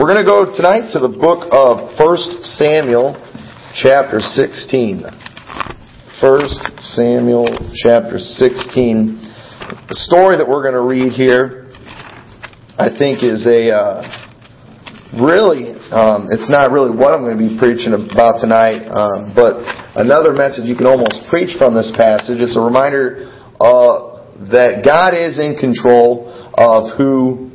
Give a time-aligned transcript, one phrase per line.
[0.00, 3.20] We're going to go tonight to the book of 1 Samuel,
[3.76, 5.04] chapter 16.
[5.04, 5.12] 1
[6.80, 7.44] Samuel,
[7.76, 9.20] chapter 16.
[9.92, 11.68] The story that we're going to read here,
[12.80, 17.60] I think, is a uh, really, um, it's not really what I'm going to be
[17.60, 19.60] preaching about tonight, um, but
[20.00, 22.40] another message you can almost preach from this passage.
[22.40, 23.28] It's a reminder
[23.60, 27.49] uh, that God is in control of who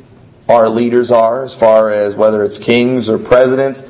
[0.48, 3.82] our leaders are, as far as whether it's kings or presidents.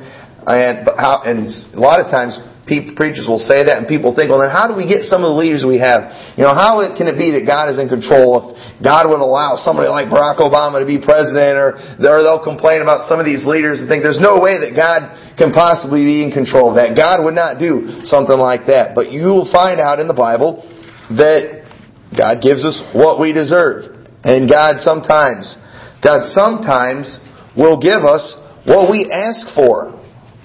[0.47, 1.45] And, how, and
[1.75, 4.75] a lot of times preachers will say that and people think, well then how do
[4.75, 6.35] we get some of the leaders we have?
[6.35, 9.55] You know, how can it be that God is in control if God would allow
[9.55, 13.47] somebody like Barack Obama to be president or, or they'll complain about some of these
[13.47, 16.93] leaders and think there's no way that God can possibly be in control of that.
[16.93, 18.91] God would not do something like that.
[18.91, 20.67] But you will find out in the Bible
[21.15, 21.63] that
[22.11, 23.95] God gives us what we deserve.
[24.27, 25.55] And God sometimes
[26.03, 27.19] God sometimes
[27.57, 29.97] will give us what we ask for.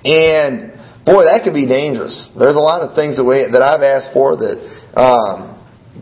[0.05, 0.73] And
[1.05, 2.33] boy, that can be dangerous.
[2.39, 4.57] There's a lot of things that, we, that I've asked for that
[4.97, 5.53] um,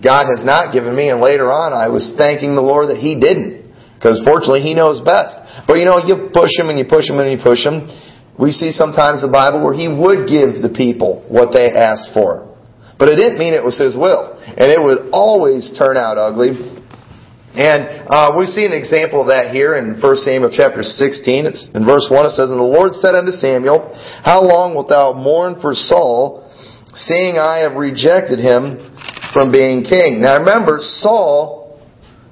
[0.01, 3.19] God has not given me, and later on I was thanking the Lord that He
[3.19, 3.61] didn't.
[4.01, 5.37] Because fortunately He knows best.
[5.69, 7.85] But you know, you push Him and you push Him and you push Him.
[8.41, 12.49] We see sometimes the Bible where He would give the people what they asked for.
[12.97, 14.41] But it didn't mean it was His will.
[14.41, 16.80] And it would always turn out ugly.
[17.51, 21.47] And uh, we see an example of that here in 1 Samuel chapter 16.
[21.47, 23.91] It's in verse 1 it says, And the Lord said unto Samuel,
[24.23, 26.47] How long wilt thou mourn for Saul,
[26.95, 28.79] seeing I have rejected him
[29.35, 30.23] from being king?
[30.23, 31.83] Now remember, Saul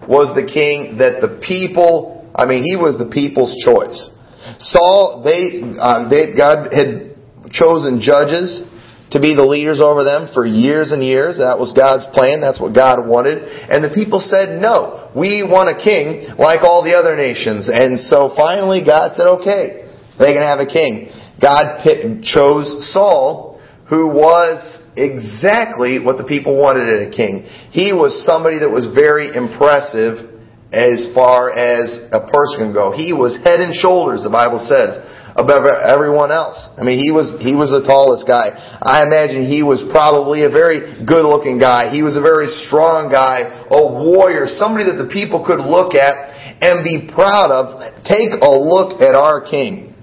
[0.07, 4.15] was the king that the people, I mean, he was the people's choice.
[4.63, 7.19] Saul, they, uh, they God had
[7.51, 8.63] chosen judges
[9.11, 11.41] to be the leaders over them for years and years.
[11.41, 12.41] That was God's plan.
[12.41, 13.41] That's what God wanted.
[13.41, 17.73] And the people said, no, we want a king like all the other nations.
[17.73, 19.89] And so finally God said, okay,
[20.21, 21.09] they can have a king.
[21.41, 21.81] God
[22.21, 27.47] chose Saul, who was exactly what the people wanted in a king.
[27.71, 30.37] He was somebody that was very impressive
[30.69, 32.93] as far as a person can go.
[32.93, 35.01] He was head and shoulders, the Bible says,
[35.39, 36.59] above everyone else.
[36.75, 38.51] I mean, he was, he was the tallest guy.
[38.83, 41.95] I imagine he was probably a very good looking guy.
[41.95, 46.35] He was a very strong guy, a warrior, somebody that the people could look at
[46.59, 47.79] and be proud of.
[48.03, 49.95] Take a look at our king.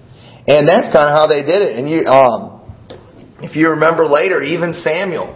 [0.47, 1.75] And that's kind of how they did it.
[1.75, 2.63] And you, um,
[3.43, 5.35] if you remember later, even Samuel,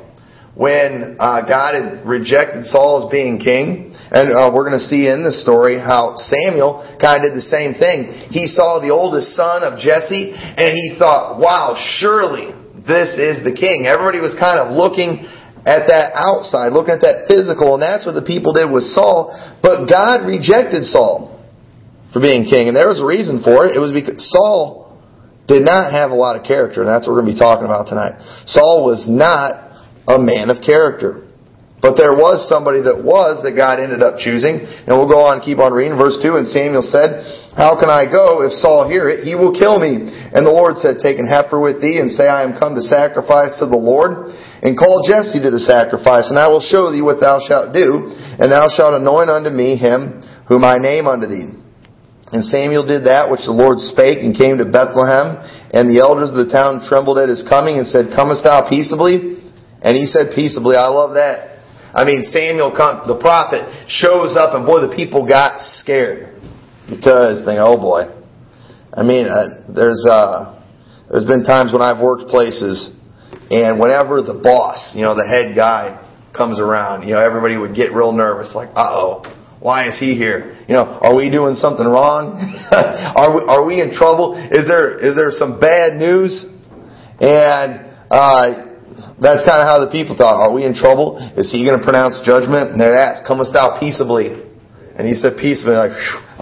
[0.56, 3.94] when uh, God had rejected Saul as being king.
[4.12, 7.46] And uh, we're going to see in this story how Samuel kind of did the
[7.46, 8.30] same thing.
[8.34, 12.52] He saw the oldest son of Jesse and he thought, wow, surely
[12.90, 13.86] this is the king.
[13.86, 15.30] Everybody was kind of looking
[15.68, 19.36] at that outside, looking at that physical, and that's what the people did with Saul.
[19.62, 21.36] But God rejected Saul
[22.12, 23.76] for being king, and there was a reason for it.
[23.76, 24.98] It was because Saul
[25.46, 27.66] did not have a lot of character, and that's what we're going to be talking
[27.66, 28.18] about tonight.
[28.46, 29.69] Saul was not
[30.10, 31.30] a man of character.
[31.80, 34.60] But there was somebody that was that God ended up choosing.
[34.60, 35.96] And we'll go on, keep on reading.
[35.96, 37.24] Verse 2, And Samuel said,
[37.56, 38.44] How can I go?
[38.44, 40.12] If Saul hear it, he will kill me.
[40.12, 42.84] And the Lord said, Take an heifer with thee, and say, I am come to
[42.84, 44.28] sacrifice to the Lord.
[44.60, 48.12] And call Jesse to the sacrifice, and I will show thee what thou shalt do.
[48.12, 50.20] And thou shalt anoint unto me him
[50.52, 51.48] whom I name unto thee.
[52.36, 55.40] And Samuel did that which the Lord spake, and came to Bethlehem.
[55.72, 59.40] And the elders of the town trembled at his coming, and said, Comest thou peaceably?
[59.82, 61.60] And he said peaceably, I love that.
[61.94, 66.40] I mean, Samuel, the prophet, shows up and boy, the people got scared.
[66.90, 68.14] Because they, oh boy.
[68.94, 70.62] I mean, uh, there's, uh,
[71.10, 72.96] there's been times when I've worked places
[73.50, 77.76] and whenever the boss, you know, the head guy comes around, you know, everybody would
[77.76, 80.58] get real nervous, like, uh oh, why is he here?
[80.68, 82.38] You know, are we doing something wrong?
[82.72, 84.38] are we, are we in trouble?
[84.38, 86.46] Is there, is there some bad news?
[87.20, 88.69] And, uh,
[89.20, 90.48] that's kind of how the people thought.
[90.48, 91.20] Are we in trouble?
[91.36, 92.72] Is he going to pronounce judgment?
[92.72, 94.48] And they asked, comest thou peaceably?
[95.00, 95.96] And he said peaceably, like,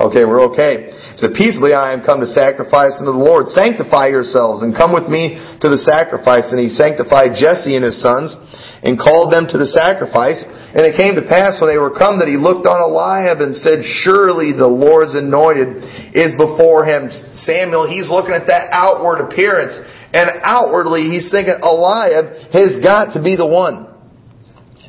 [0.09, 0.89] okay, we're okay.
[0.89, 3.45] He said, peaceably I am come to sacrifice unto the Lord.
[3.53, 6.49] Sanctify yourselves and come with me to the sacrifice.
[6.49, 8.33] And he sanctified Jesse and his sons
[8.81, 10.41] and called them to the sacrifice.
[10.41, 13.53] And it came to pass when they were come that he looked on Eliab and
[13.53, 17.13] said, surely the Lord's anointed is before him.
[17.37, 19.77] Samuel, he's looking at that outward appearance
[20.13, 23.87] and outwardly he's thinking Eliab has got to be the one.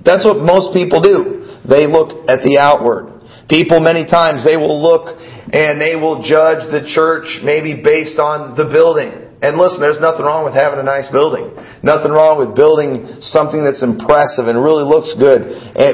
[0.05, 1.45] That's what most people do.
[1.67, 3.19] They look at the outward.
[3.49, 5.17] People many times they will look
[5.53, 9.29] and they will judge the church maybe based on the building.
[9.41, 11.55] And listen, there's nothing wrong with having a nice building.
[11.87, 15.47] Nothing wrong with building something that's impressive and really looks good.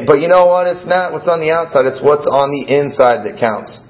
[0.09, 0.67] but you know what?
[0.67, 3.85] It's not what's on the outside, it's what's on the inside that counts.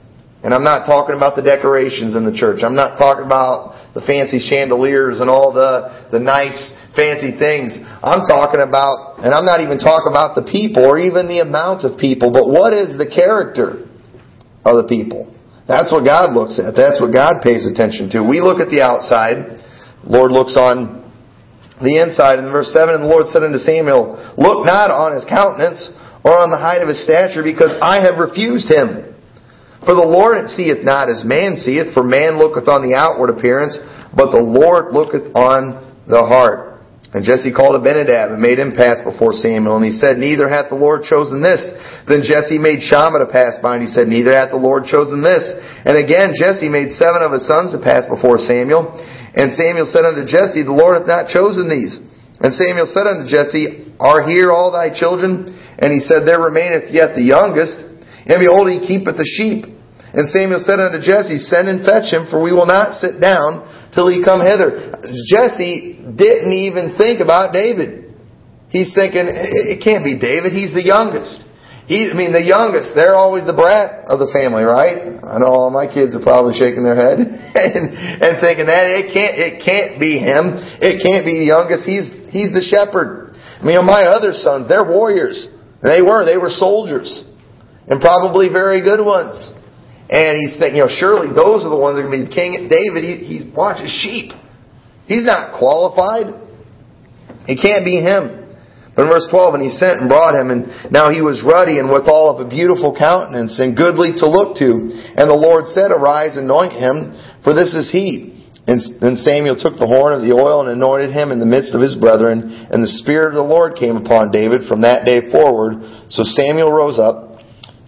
[0.45, 2.61] And I'm not talking about the decorations in the church.
[2.61, 7.81] I'm not talking about the fancy chandeliers and all the, the nice fancy things.
[7.81, 11.89] I'm talking about, and I'm not even talking about the people or even the amount
[11.89, 13.89] of people, but what is the character
[14.69, 15.33] of the people?
[15.65, 16.77] That's what God looks at.
[16.77, 18.21] That's what God pays attention to.
[18.21, 19.65] We look at the outside.
[20.05, 21.09] Lord looks on
[21.81, 22.37] the inside.
[22.37, 25.89] In verse 7, and the Lord said unto Samuel, Look not on his countenance
[26.21, 29.14] or on the height of his stature, because I have refused him.
[29.85, 33.77] For the Lord seeth not as man seeth, for man looketh on the outward appearance,
[34.17, 36.75] but the Lord looketh on the heart.
[37.15, 39.79] And Jesse called Abinadab and made him pass before Samuel.
[39.79, 41.63] And he said, Neither hath the Lord chosen this.
[42.11, 45.23] Then Jesse made Shammah to pass by, and he said, Neither hath the Lord chosen
[45.23, 45.47] this.
[45.87, 48.99] And again Jesse made seven of his sons to pass before Samuel.
[49.39, 52.03] And Samuel said unto Jesse, The Lord hath not chosen these.
[52.43, 55.55] And Samuel said unto Jesse, Are here all thy children?
[55.79, 57.79] And he said, There remaineth yet the youngest.
[58.27, 59.74] And behold, he keepeth the sheep.
[60.15, 63.67] And Samuel said unto Jesse, Send and fetch him, for we will not sit down
[63.91, 64.95] till he come hither.
[65.27, 68.15] Jesse didn't even think about David.
[68.71, 70.55] He's thinking, it can't be David.
[70.55, 71.43] He's the youngest.
[71.91, 72.95] He, I mean, the youngest.
[72.95, 75.19] They're always the brat of the family, right?
[75.21, 77.91] I know all my kids are probably shaking their head and,
[78.23, 80.57] and thinking that it can't, it can't be him.
[80.79, 81.85] It can't be the youngest.
[81.85, 83.35] He's, he's the shepherd.
[83.35, 85.51] I mean, my other sons, they're warriors.
[85.83, 86.25] They were.
[86.25, 87.27] They were soldiers.
[87.91, 89.53] And probably very good ones.
[90.11, 92.29] And he's thinking, you know, surely those are the ones that are going to be
[92.29, 92.69] the king.
[92.69, 94.37] David, he, he watches sheep.
[95.09, 96.45] He's not qualified.
[97.49, 98.45] It can't be him.
[98.95, 101.83] But in verse 12, and he sent and brought him, and now he was ruddy
[101.83, 104.87] and withal of a beautiful countenance and goodly to look to.
[105.19, 107.11] And the Lord said, Arise, anoint him,
[107.43, 108.47] for this is he.
[108.71, 111.75] And then Samuel took the horn of the oil and anointed him in the midst
[111.75, 115.29] of his brethren, and the Spirit of the Lord came upon David from that day
[115.29, 115.83] forward.
[116.09, 117.43] So Samuel rose up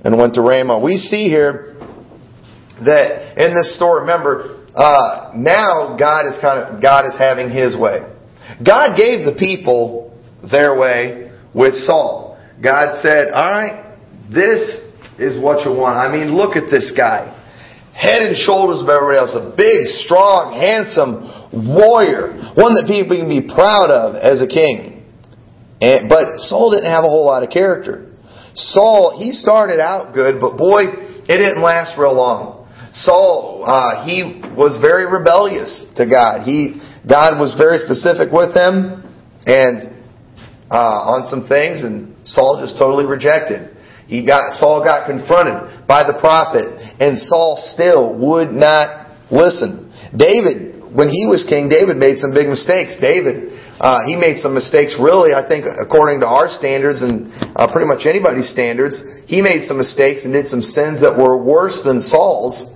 [0.05, 0.83] and went to Ramah.
[0.83, 1.76] We see here
[2.85, 7.77] that in this story, remember, uh, now God is kind of God is having His
[7.77, 8.05] way.
[8.65, 10.13] God gave the people
[10.51, 12.39] their way with Saul.
[12.63, 13.97] God said, "All right,
[14.29, 14.85] this
[15.19, 17.33] is what you want." I mean, look at this guy,
[17.95, 23.29] head and shoulders above everybody else, a big, strong, handsome warrior, one that people can
[23.29, 25.05] be proud of as a king.
[25.81, 28.13] And, but Saul didn't have a whole lot of character.
[28.55, 30.85] Saul, he started out good, but boy,
[31.29, 32.56] it didn't last real long.
[32.97, 36.49] Saul, uh, he was very rebellious to God.
[36.49, 39.05] He, God was very specific with him
[39.45, 39.93] and
[40.73, 43.77] uh, on some things, and Saul just totally rejected.
[44.09, 49.93] He got Saul got confronted by the prophet, and Saul still would not listen.
[50.17, 52.97] David, when he was king, David made some big mistakes.
[52.97, 54.97] David, uh, he made some mistakes.
[54.97, 57.29] Really, I think according to our standards and
[57.59, 61.37] uh, pretty much anybody's standards, he made some mistakes and did some sins that were
[61.37, 62.73] worse than Saul's.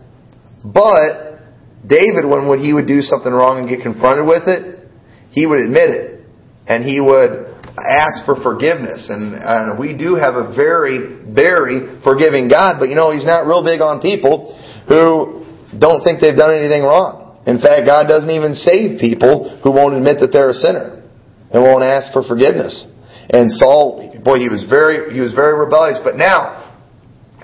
[0.65, 1.41] But
[1.87, 4.89] David, when would, he would do something wrong and get confronted with it,
[5.31, 6.21] he would admit it.
[6.67, 9.09] And he would ask for forgiveness.
[9.09, 13.47] And, and we do have a very, very forgiving God, but you know, He's not
[13.47, 14.57] real big on people
[14.89, 15.47] who
[15.79, 17.41] don't think they've done anything wrong.
[17.47, 21.03] In fact, God doesn't even save people who won't admit that they're a sinner
[21.51, 22.87] and won't ask for forgiveness.
[23.31, 25.99] And Saul, boy, he was very, he was very rebellious.
[26.03, 26.77] But now,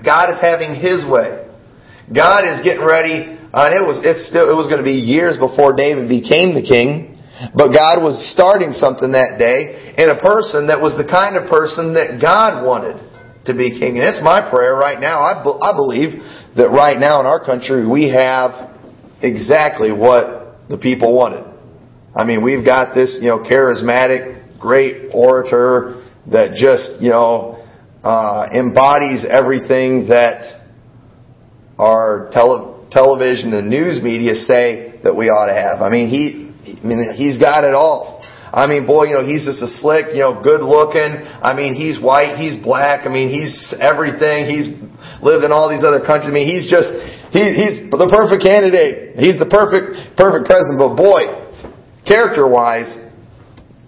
[0.03, 1.46] God is having His way.
[2.07, 4.95] God is getting ready, uh, and it was it's still it was going to be
[4.95, 7.19] years before David became the king.
[7.53, 11.45] But God was starting something that day in a person that was the kind of
[11.45, 12.97] person that God wanted
[13.45, 14.01] to be king.
[14.01, 15.21] And it's my prayer right now.
[15.21, 16.17] I, I believe
[16.57, 18.73] that right now in our country we have
[19.21, 21.45] exactly what the people wanted.
[22.15, 26.01] I mean, we've got this, you know, charismatic, great orator
[26.31, 27.63] that just, you know,
[28.03, 30.56] uh, embodies everything that
[31.77, 35.81] our tele- television and news media say that we ought to have.
[35.81, 38.17] I mean, he, I mean, he's got it all.
[38.53, 41.19] I mean, boy, you know, he's just a slick, you know, good looking.
[41.43, 43.05] I mean, he's white, he's black.
[43.05, 44.47] I mean, he's everything.
[44.47, 44.71] He's
[45.21, 46.31] lived in all these other countries.
[46.31, 46.89] I mean, he's just,
[47.35, 49.19] he, he's the perfect candidate.
[49.19, 50.79] He's the perfect, perfect president.
[50.79, 51.37] But boy,
[52.07, 52.97] character wise,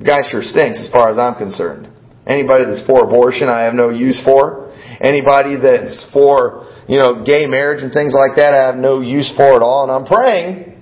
[0.04, 1.88] guy sure stinks as far as I'm concerned.
[2.28, 4.69] Anybody that's for abortion, I have no use for.
[5.02, 9.32] Anybody that's for you know, gay marriage and things like that I have no use
[9.38, 9.86] for at all.
[9.86, 10.74] And I'm praying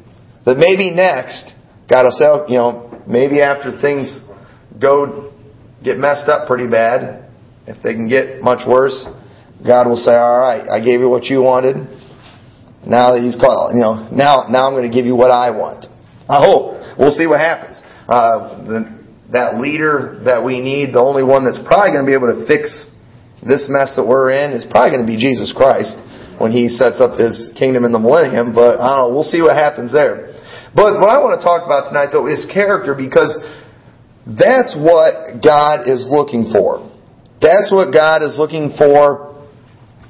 [0.45, 1.51] that maybe next,
[1.91, 4.23] God will say, you know, maybe after things
[4.79, 5.33] go,
[5.83, 7.27] get messed up pretty bad,
[7.67, 9.05] if they can get much worse,
[9.59, 11.75] God will say, all right, I gave you what you wanted.
[12.87, 15.51] Now that He's called, you know, now, now I'm going to give you what I
[15.51, 15.87] want.
[16.29, 16.79] I hope.
[16.97, 17.83] We'll see what happens.
[18.07, 22.15] Uh, the, that leader that we need, the only one that's probably going to be
[22.15, 22.87] able to fix
[23.45, 25.97] this mess that we're in is probably going to be Jesus Christ.
[26.37, 29.41] when he sets up his kingdom in the millennium, but I don't know, we'll see
[29.41, 30.37] what happens there.
[30.77, 33.33] But what I want to talk about tonight though is character because
[34.27, 36.85] that's what God is looking for.
[37.41, 39.47] That's what God is looking for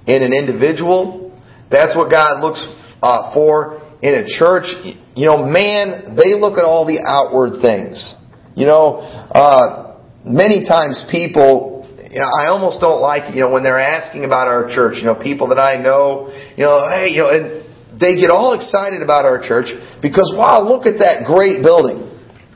[0.08, 1.32] in an individual.
[1.70, 2.66] That's what God looks
[3.04, 4.74] uh, for in a church.
[5.16, 8.16] You know, man, they look at all the outward things.
[8.56, 11.77] You know, uh, many times people,
[12.12, 15.06] you know, I almost don't like, you know, when they're asking about our church, you
[15.06, 17.68] know, people that I know, you know, hey, you know, and
[18.00, 22.08] they get all excited about our church because, wow, look at that great building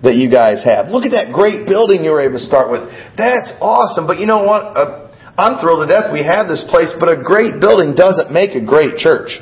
[0.04, 0.88] that you guys have.
[0.88, 2.88] Look at that great building you were able to start with.
[3.18, 4.08] That's awesome.
[4.08, 4.74] But you know what?
[4.74, 8.56] Uh, I'm thrilled to death we have this place, but a great building doesn't make
[8.56, 9.42] a great church.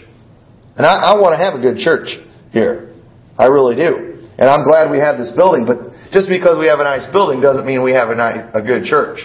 [0.76, 2.18] And I, I want to have a good church
[2.52, 2.96] here.
[3.38, 4.26] I really do.
[4.40, 7.44] And I'm glad we have this building, but just because we have a nice building
[7.44, 9.20] doesn't mean we have a, nice, a good church.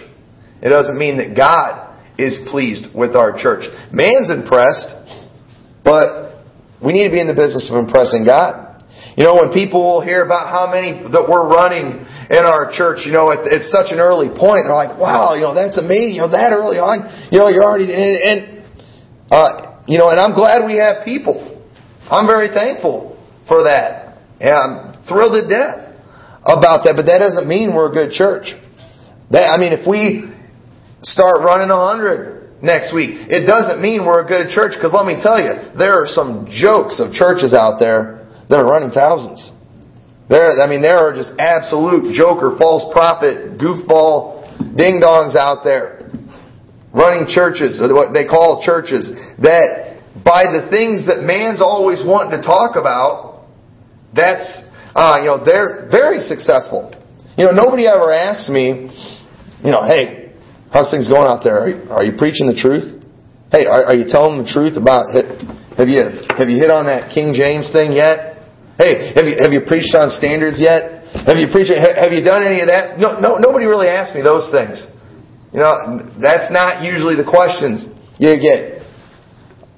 [0.62, 3.66] It doesn't mean that God is pleased with our church.
[3.90, 4.94] Man's impressed,
[5.82, 6.44] but
[6.82, 8.82] we need to be in the business of impressing God.
[9.16, 13.06] You know, when people will hear about how many that we're running in our church,
[13.06, 16.18] you know, at, at such an early point, they're like, wow, you know, that's amazing.
[16.18, 18.38] You know, that early on, you know, you're already, and, and
[19.30, 21.62] uh, you know, and I'm glad we have people.
[22.10, 23.14] I'm very thankful
[23.46, 24.18] for that.
[24.40, 24.74] And I'm
[25.06, 25.94] thrilled to death
[26.42, 28.50] about that, but that doesn't mean we're a good church.
[29.30, 30.33] That, I mean, if we
[31.04, 35.04] start running a hundred next week, it doesn't mean we're a good church, because let
[35.04, 39.52] me tell you, there are some jokes of churches out there that are running thousands.
[40.28, 46.00] There, I mean, there are just absolute joker, false prophet, goofball, ding dongs out there
[46.94, 49.10] running churches, or what they call churches,
[49.42, 53.44] that by the things that man's always wanting to talk about,
[54.14, 54.62] that's,
[54.94, 56.94] uh, you know, they're very successful.
[57.36, 58.94] You know, nobody ever asks me,
[59.64, 60.23] you know, hey,
[60.74, 61.62] how's things going out there?
[61.62, 62.98] Are you, are you preaching the truth?
[63.54, 65.14] Hey, are, are you telling the truth about?
[65.78, 66.02] Have you
[66.34, 68.42] have you hit on that King James thing yet?
[68.74, 71.06] Hey, have you, have you preached on standards yet?
[71.30, 72.98] Have you preached, have you done any of that?
[72.98, 74.90] No, no, nobody really asks me those things.
[75.54, 77.86] You know, that's not usually the questions
[78.18, 78.82] you get.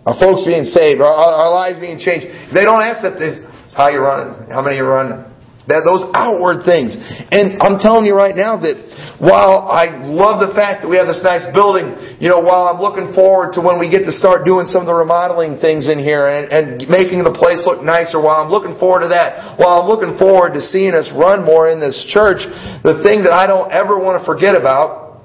[0.09, 1.05] Are folks being saved?
[1.05, 2.25] Are our lives being changed?
[2.25, 3.21] If They don't ask that.
[3.21, 3.45] This,
[3.77, 4.49] how you're running?
[4.49, 5.29] How many you're running?
[5.67, 6.95] That those outward things.
[7.35, 8.79] And I'm telling you right now that
[9.19, 11.91] while I love the fact that we have this nice building,
[12.23, 14.89] you know, while I'm looking forward to when we get to start doing some of
[14.89, 18.79] the remodeling things in here and, and making the place look nicer, while I'm looking
[18.79, 22.47] forward to that, while I'm looking forward to seeing us run more in this church,
[22.87, 25.19] the thing that I don't ever want to forget about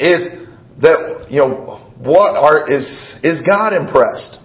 [0.00, 0.24] is
[0.80, 2.86] that, you know, what are, is,
[3.20, 4.40] is God impressed?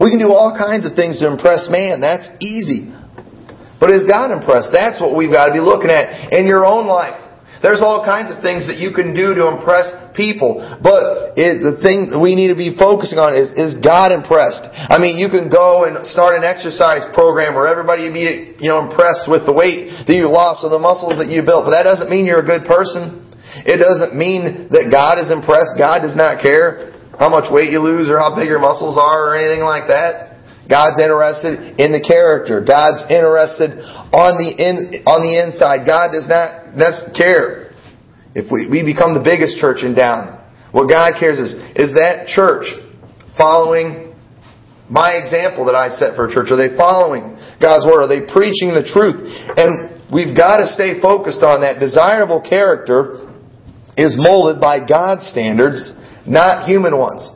[0.00, 2.00] We can do all kinds of things to impress man.
[2.00, 2.92] That's easy.
[3.80, 4.70] But is God impressed?
[4.72, 7.24] That's what we've got to be looking at in your own life.
[7.64, 10.60] There's all kinds of things that you can do to impress people.
[10.84, 14.68] But it, the thing that we need to be focusing on is, is God impressed?
[14.68, 18.84] I mean, you can go and start an exercise program where everybody be, you know,
[18.84, 21.64] impressed with the weight that you lost or the muscles that you built.
[21.64, 23.24] But that doesn't mean you're a good person.
[23.64, 25.80] It doesn't mean that God is impressed.
[25.80, 29.32] God does not care how much weight you lose or how big your muscles are
[29.32, 30.33] or anything like that.
[30.68, 32.64] God's interested in the character.
[32.64, 33.76] God's interested
[34.12, 35.84] on the in, on the inside.
[35.84, 36.72] God does not
[37.12, 37.76] care
[38.34, 40.40] if we, we become the biggest church in town.
[40.72, 42.66] What God cares is is that church
[43.36, 44.14] following
[44.90, 46.48] my example that I set for a church?
[46.50, 48.04] Are they following God's word?
[48.04, 49.20] Are they preaching the truth?
[49.56, 51.80] And we've got to stay focused on that.
[51.80, 53.32] Desirable character
[53.96, 55.92] is molded by God's standards,
[56.26, 57.32] not human ones.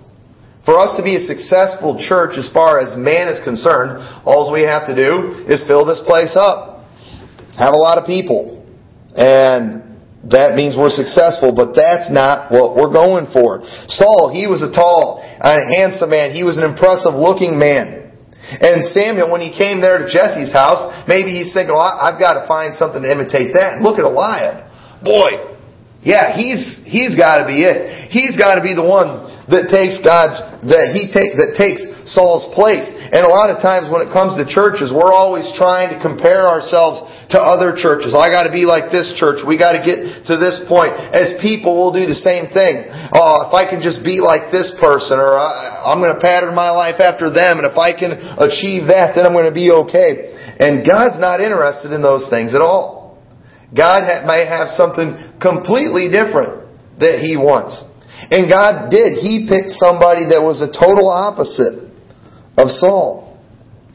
[0.68, 4.68] For us to be a successful church as far as man is concerned, all we
[4.68, 6.84] have to do is fill this place up.
[7.56, 8.60] Have a lot of people.
[9.16, 9.96] And
[10.28, 13.64] that means we're successful, but that's not what we're going for.
[13.88, 16.36] Saul, he was a tall and handsome man.
[16.36, 18.12] He was an impressive looking man.
[18.60, 22.36] And Samuel, when he came there to Jesse's house, maybe he's thinking, well, I've got
[22.36, 23.80] to find something to imitate that.
[23.80, 24.68] Look at Eliab.
[25.00, 25.56] Boy,
[26.04, 28.12] yeah, he's, he's got to be it.
[28.12, 30.36] He's got to be the one that takes God's
[30.68, 32.84] that he take that takes Saul's place.
[32.92, 36.44] And a lot of times when it comes to churches, we're always trying to compare
[36.44, 37.00] ourselves
[37.32, 38.12] to other churches.
[38.12, 39.40] I got to be like this church.
[39.44, 40.96] We got to get to this point.
[41.12, 42.88] As people, we'll do the same thing.
[43.12, 46.72] Oh, if I can just be like this person, or I'm going to pattern my
[46.72, 50.32] life after them, and if I can achieve that, then I'm going to be okay.
[50.60, 53.20] And God's not interested in those things at all.
[53.72, 56.68] God may have something completely different
[57.00, 57.84] that He wants.
[58.30, 59.16] And God did.
[59.16, 61.88] He picked somebody that was a total opposite
[62.60, 63.40] of Saul.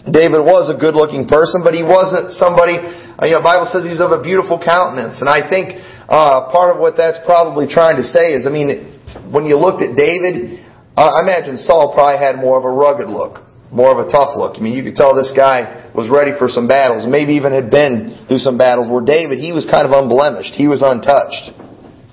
[0.09, 3.69] David was a good looking person, but he wasn't somebody, uh, you know, the Bible
[3.69, 5.21] says he's of a beautiful countenance.
[5.23, 8.99] And I think uh, part of what that's probably trying to say is, I mean,
[9.31, 10.59] when you looked at David,
[10.97, 14.57] I imagine Saul probably had more of a rugged look, more of a tough look.
[14.57, 17.71] I mean, you could tell this guy was ready for some battles, maybe even had
[17.71, 18.91] been through some battles.
[18.91, 21.53] Where David, he was kind of unblemished, he was untouched.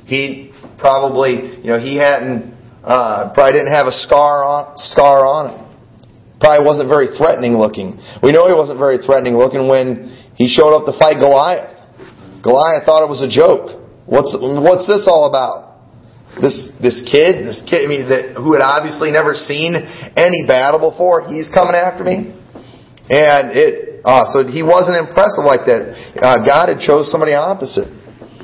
[0.06, 0.49] He
[0.80, 5.60] probably, you know, he hadn't, uh, probably didn't have a scar on scar on him.
[6.40, 8.00] Probably wasn't very threatening looking.
[8.24, 11.76] We know he wasn't very threatening looking when he showed up to fight Goliath.
[12.40, 13.76] Goliath thought it was a joke.
[14.08, 15.70] What's what's this all about?
[16.40, 19.76] This this kid, this kid, I mean, that, who had obviously never seen
[20.16, 22.32] any battle before, he's coming after me,
[23.12, 24.00] and it.
[24.00, 25.92] Uh, so he wasn't impressive like that.
[26.16, 27.84] Uh, God had chose somebody opposite.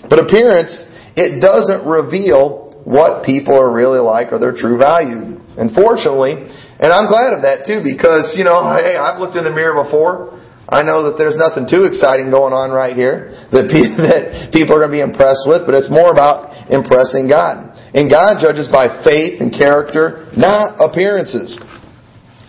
[0.05, 0.85] But appearance,
[1.17, 5.41] it doesn't reveal what people are really like or their true value.
[5.57, 6.47] Unfortunately,
[6.79, 9.83] and I'm glad of that too because, you know, hey, I've looked in the mirror
[9.83, 10.37] before.
[10.69, 14.77] I know that there's nothing too exciting going on right here that people, that people
[14.77, 17.73] are going to be impressed with, but it's more about impressing God.
[17.97, 21.57] And God judges by faith and character, not appearances.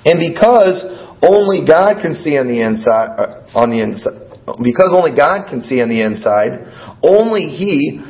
[0.03, 0.83] And because
[1.23, 4.27] only God can see on the inside, uh, on the inside,
[4.59, 6.67] because only God can see on the inside,
[6.99, 8.01] only He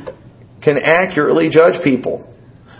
[0.62, 2.24] can accurately judge people.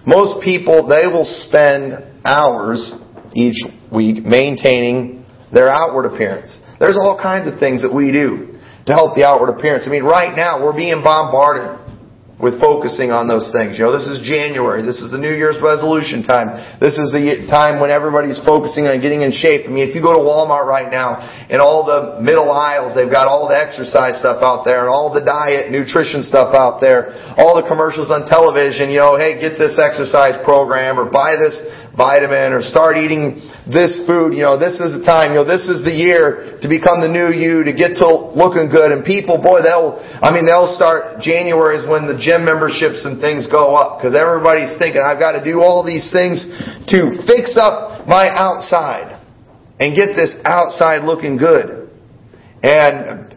[0.07, 2.95] Most people, they will spend hours
[3.35, 6.59] each week maintaining their outward appearance.
[6.81, 9.87] There's all kinds of things that we do to help the outward appearance.
[9.87, 11.78] I mean, right now we're being bombarded
[12.39, 13.75] with focusing on those things.
[13.75, 14.87] You know, this is January.
[14.87, 16.55] This is the New Year's resolution time.
[16.79, 19.67] This is the time when everybody's focusing on getting in shape.
[19.67, 21.19] I mean, if you go to Walmart right now,
[21.51, 25.11] in all the middle aisles, they've got all the exercise stuff out there and all
[25.11, 27.11] the diet, nutrition stuff out there.
[27.35, 31.59] All the commercials on television, you know, hey, get this exercise program or buy this
[31.99, 34.33] vitamin or start eating this food.
[34.33, 37.11] You know, this is the time, you know, this is the year to become the
[37.11, 38.95] new you, to get to looking good.
[38.95, 43.19] And people, boy, they'll, I mean, they'll start, January is when the gym memberships and
[43.19, 46.47] things go up because everybody's thinking, I've got to do all these things
[46.95, 49.19] to fix up my outside
[49.83, 51.91] and get this outside looking good.
[52.63, 53.29] And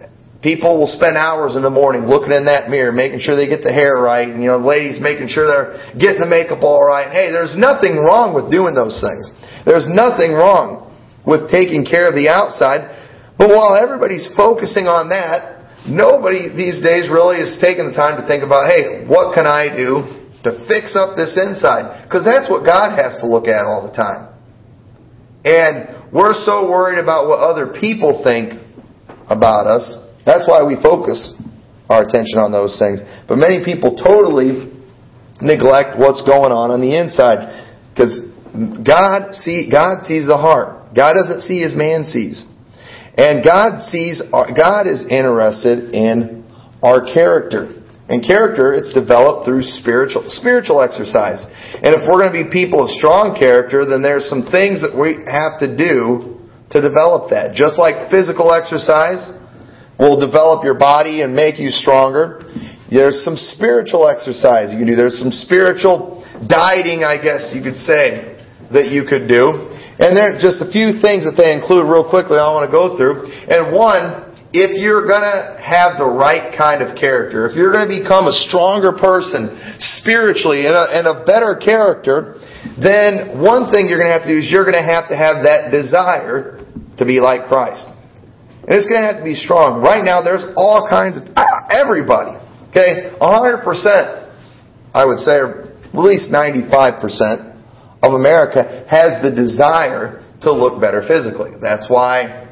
[0.41, 3.62] People will spend hours in the morning looking in that mirror, making sure they get
[3.62, 7.13] the hair right, and you know, ladies making sure they're getting the makeup all right.
[7.13, 9.30] Hey, there's nothing wrong with doing those things.
[9.69, 10.89] There's nothing wrong
[11.30, 12.89] with taking care of the outside.
[13.38, 18.25] But while everybody's focusing on that, nobody these days really is taking the time to
[18.25, 22.01] think about, hey, what can I do to fix up this inside?
[22.10, 24.34] Because that's what God has to look at all the time.
[25.45, 28.58] And we're so worried about what other people think
[29.30, 29.86] about us
[30.25, 31.34] that's why we focus
[31.89, 33.01] our attention on those things.
[33.27, 34.71] But many people totally
[35.41, 37.49] neglect what's going on on the inside
[37.91, 38.31] because
[38.86, 40.95] God see God sees the heart.
[40.95, 42.45] God doesn't see as man sees.
[43.17, 46.47] And God sees God is interested in
[46.84, 47.77] our character.
[48.12, 51.43] And character, it's developed through spiritual spiritual exercise.
[51.79, 54.91] And if we're going to be people of strong character, then there's some things that
[54.91, 56.36] we have to do
[56.75, 57.55] to develop that.
[57.55, 59.31] Just like physical exercise,
[60.02, 62.42] will develop your body and make you stronger.
[62.90, 64.98] There's some spiritual exercise you can do.
[64.98, 68.42] There's some spiritual dieting, I guess you could say,
[68.74, 69.70] that you could do.
[70.02, 72.74] And there are just a few things that they include real quickly I want to
[72.74, 73.30] go through.
[73.30, 77.86] And one, if you're going to have the right kind of character, if you're going
[77.86, 79.54] to become a stronger person
[80.02, 82.42] spiritually and a, and a better character,
[82.82, 85.16] then one thing you're going to have to do is you're going to have to
[85.16, 86.60] have that desire
[86.98, 87.88] to be like Christ.
[88.67, 89.82] It's going to have to be strong.
[89.82, 92.38] Right now, there's all kinds of, uh, everybody,
[92.69, 93.65] okay, 100%,
[94.93, 97.58] I would say, or at least 95%
[98.04, 101.52] of America has the desire to look better physically.
[101.62, 102.50] That's why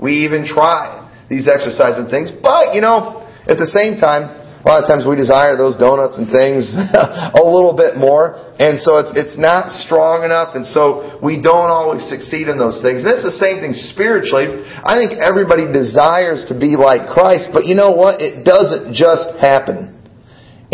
[0.00, 2.30] we even try these exercise and things.
[2.30, 6.18] But, you know, at the same time, a lot of times we desire those donuts
[6.18, 6.74] and things
[7.38, 11.70] a little bit more, and so it's it's not strong enough, and so we don't
[11.70, 13.06] always succeed in those things.
[13.06, 14.66] And it's the same thing spiritually.
[14.82, 18.18] I think everybody desires to be like Christ, but you know what?
[18.18, 20.02] It doesn't just happen.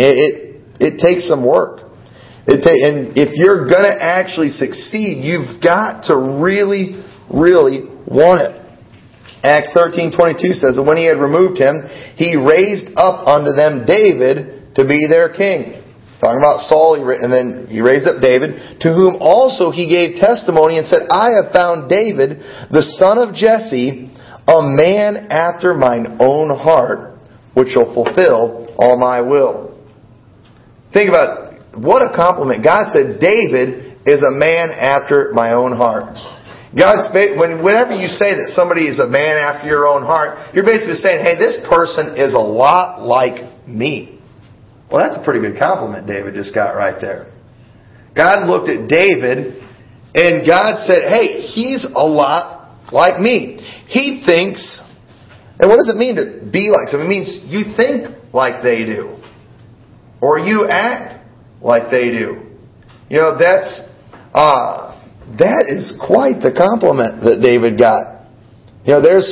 [0.00, 0.34] It it,
[0.80, 1.84] it takes some work.
[2.48, 8.61] It ta- and if you're to actually succeed, you've got to really, really want it.
[9.42, 11.82] Acts 13:22 says that when he had removed him,
[12.14, 15.82] he raised up unto them David to be their king.
[16.22, 20.78] Talking about Saul, and then he raised up David, to whom also he gave testimony
[20.78, 22.38] and said, I have found David,
[22.70, 24.08] the son of Jesse,
[24.46, 27.18] a man after mine own heart,
[27.54, 29.76] which shall fulfill all my will.
[30.92, 32.62] Think about what a compliment.
[32.62, 36.14] God said, David is a man after my own heart.
[36.72, 40.64] God's when whenever you say that somebody is a man after your own heart, you're
[40.64, 44.20] basically saying, "Hey, this person is a lot like me."
[44.90, 47.32] Well, that's a pretty good compliment David just got right there.
[48.14, 49.62] God looked at David
[50.14, 53.56] And God said, hey, he's a lot like me.
[53.88, 54.82] He thinks,
[55.58, 57.06] and what does it mean to be like someone?
[57.06, 59.16] It means you think like they do.
[60.20, 61.26] Or you act
[61.62, 62.42] like they do.
[63.08, 63.88] You know, that's,
[64.34, 64.91] uh,
[65.38, 68.28] that is quite the compliment that David got.
[68.84, 69.26] You know, there's,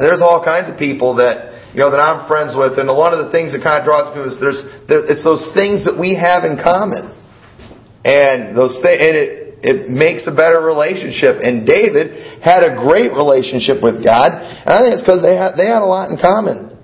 [0.00, 3.22] there's all kinds of people that, you know, that I'm friends with, and one of
[3.22, 6.18] the things that kind of draws me is there's, there, it's those things that we
[6.18, 7.14] have in common.
[8.02, 11.38] And those things, and it, it makes a better relationship.
[11.44, 15.54] And David had a great relationship with God, and I think it's because they had,
[15.54, 16.74] they had a lot in common.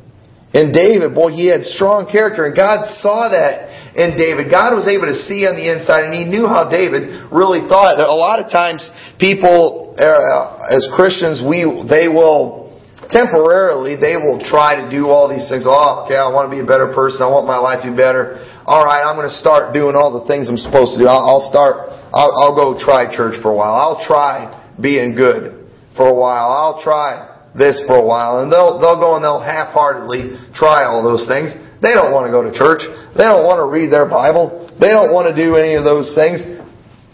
[0.53, 3.65] And David, boy, he had strong character, and God saw that
[3.97, 4.53] in David.
[4.53, 7.97] God was able to see on the inside, and he knew how David really thought.
[7.97, 8.85] That a lot of times,
[9.19, 12.77] people, uh, as Christians, we, they will,
[13.09, 15.65] temporarily, they will try to do all these things.
[15.65, 17.25] Oh, okay, I want to be a better person.
[17.25, 18.45] I want my life to be better.
[18.69, 21.09] All right, I'm going to start doing all the things I'm supposed to do.
[21.09, 23.75] I'll start I'll, I'll go try church for a while.
[23.75, 24.49] I'll try
[24.81, 26.49] being good for a while.
[26.49, 28.40] I'll try this for a while.
[28.45, 31.57] And they'll, they'll go and they'll half-heartedly try all those things.
[31.83, 32.85] They don't want to go to church.
[33.16, 34.73] They don't want to read their Bible.
[34.81, 36.45] They don't want to do any of those things.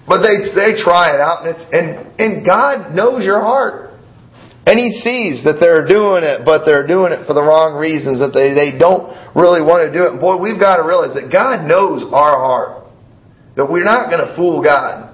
[0.07, 3.95] But they, they try it out and it's, and, and God knows your heart.
[4.67, 8.23] And He sees that they're doing it, but they're doing it for the wrong reasons,
[8.23, 10.15] that they, they don't really want to do it.
[10.15, 12.87] And boy, we've got to realize that God knows our heart.
[13.59, 15.11] That we're not going to fool God.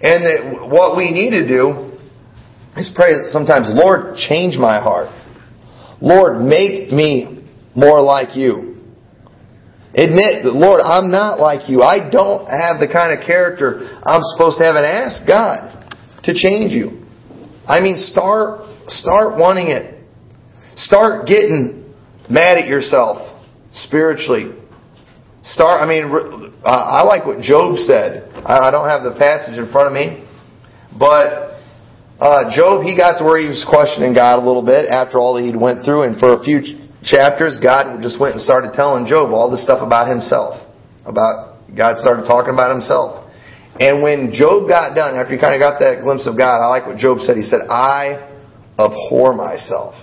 [0.00, 0.40] And that
[0.72, 1.89] what we need to do
[2.76, 5.08] is pray sometimes, Lord, change my heart.
[6.00, 8.70] Lord, make me more like you.
[9.92, 11.82] Admit that, Lord, I'm not like you.
[11.82, 16.32] I don't have the kind of character I'm supposed to have and ask God to
[16.32, 17.02] change you.
[17.66, 19.98] I mean, start, start wanting it.
[20.76, 21.92] Start getting
[22.30, 23.18] mad at yourself
[23.72, 24.54] spiritually.
[25.42, 26.04] Start, I mean,
[26.64, 28.30] uh, I like what Job said.
[28.46, 30.24] I don't have the passage in front of me,
[30.96, 31.59] but
[32.20, 35.34] uh, Job, he got to where he was questioning God a little bit after all
[35.34, 36.60] that he'd went through, and for a few
[37.00, 40.60] chapters, God just went and started telling Job all this stuff about himself.
[41.08, 43.24] About God started talking about himself.
[43.80, 46.68] And when Job got done, after he kind of got that glimpse of God, I
[46.68, 47.36] like what Job said.
[47.36, 48.28] He said, "I
[48.78, 49.94] abhor myself."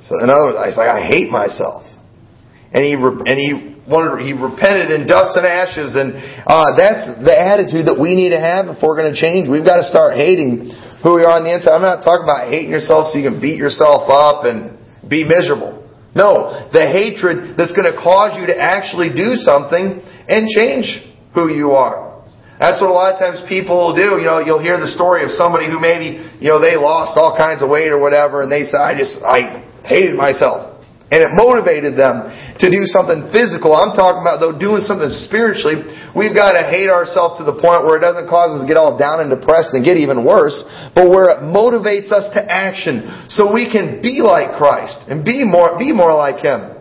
[0.00, 1.82] So in other words, he's like, "I hate myself,"
[2.70, 7.86] and he and he he repented in dust and ashes, and uh, that's the attitude
[7.86, 9.46] that we need to have if we're going to change.
[9.46, 10.74] We've got to start hating
[11.06, 11.78] who we are on the inside.
[11.78, 14.74] I'm not talking about hating yourself so you can beat yourself up and
[15.06, 15.86] be miserable.
[16.18, 21.52] No, the hatred that's going to cause you to actually do something and change who
[21.52, 22.26] you are.
[22.58, 24.16] That's what a lot of times people do.
[24.16, 27.36] You know, you'll hear the story of somebody who maybe, you know, they lost all
[27.36, 30.75] kinds of weight or whatever, and they say, I just, I hated myself.
[31.06, 32.26] And it motivated them
[32.58, 33.78] to do something physical.
[33.78, 35.86] I'm talking about, though, doing something spiritually.
[36.18, 38.74] We've got to hate ourselves to the point where it doesn't cause us to get
[38.74, 40.66] all down and depressed and get even worse,
[40.98, 45.46] but where it motivates us to action so we can be like Christ and be
[45.46, 46.74] more, be more like Him.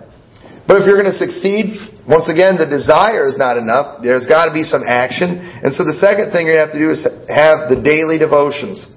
[0.65, 1.77] But if you're going to succeed,
[2.09, 4.01] once again, the desire is not enough.
[4.01, 5.37] There's got to be some action.
[5.37, 8.89] And so the second thing you have to do is have the daily devotions.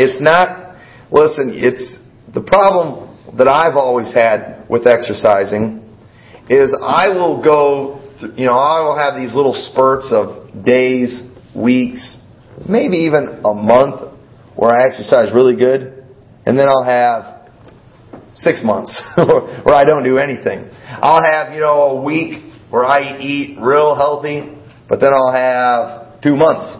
[0.00, 0.76] It's not,
[1.12, 2.00] listen, it's,
[2.32, 5.82] the problem that I've always had with exercising
[6.48, 8.00] is I will go,
[8.36, 12.18] you know, I will have these little spurts of days, weeks,
[12.68, 14.12] maybe even a month
[14.56, 16.04] where I exercise really good,
[16.44, 17.50] and then I'll have
[18.34, 20.68] six months where I don't do anything.
[20.88, 24.56] I'll have, you know, a week where I eat real healthy,
[24.88, 26.76] but then I'll have two months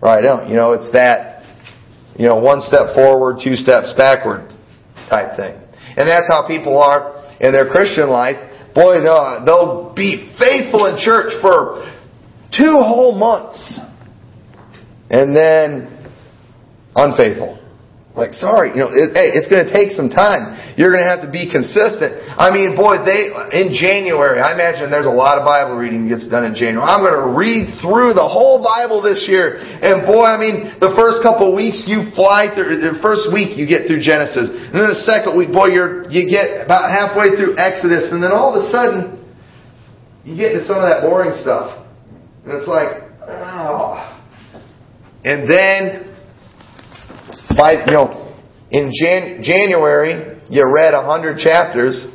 [0.00, 0.48] where I don't.
[0.48, 1.44] You know, it's that,
[2.16, 4.50] you know, one step forward, two steps backward
[5.08, 5.59] type thing.
[5.96, 8.36] And that's how people are in their Christian life.
[8.74, 11.84] Boy, they'll they'll be faithful in church for
[12.56, 13.80] two whole months
[15.10, 15.90] and then
[16.94, 17.59] unfaithful.
[18.20, 20.52] Like, sorry, you know, it, hey, it's going to take some time.
[20.76, 22.20] You're going to have to be consistent.
[22.36, 24.44] I mean, boy, they in January.
[24.44, 26.84] I imagine there's a lot of Bible reading gets done in January.
[26.84, 30.92] I'm going to read through the whole Bible this year, and boy, I mean, the
[31.00, 32.84] first couple of weeks you fly through.
[32.84, 36.28] The first week you get through Genesis, and then the second week, boy, you're you
[36.28, 39.16] get about halfway through Exodus, and then all of a sudden
[40.28, 41.88] you get into some of that boring stuff,
[42.44, 43.96] and it's like, oh.
[45.24, 46.09] And then
[47.56, 48.36] by, you know,
[48.70, 52.06] in Jan- January, you read 100 chapters,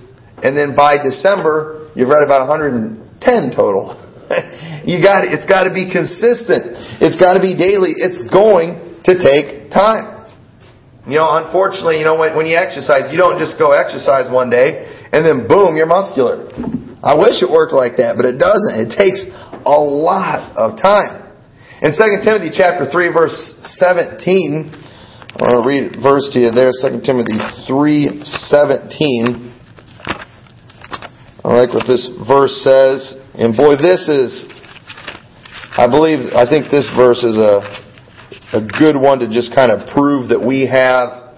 [0.43, 3.95] and then by December, you've read about 110 total.
[4.87, 6.75] you got it's got to be consistent.
[6.99, 7.93] It's got to be daily.
[7.95, 10.15] It's going to take time.
[11.05, 14.49] You know, unfortunately, you know, when, when you exercise, you don't just go exercise one
[14.49, 16.49] day and then boom, you're muscular.
[16.99, 18.75] I wish it worked like that, but it doesn't.
[18.83, 21.23] It takes a lot of time.
[21.79, 23.37] In 2 Timothy chapter 3 verse
[23.79, 24.75] 17,
[25.35, 27.35] I want to read a verse to you there, 2 Timothy
[27.67, 29.51] 3, 17.
[31.43, 33.19] I like what this verse says.
[33.35, 34.47] And boy, this is,
[35.75, 37.67] I believe, I think this verse is a,
[38.55, 41.35] a good one to just kind of prove that we have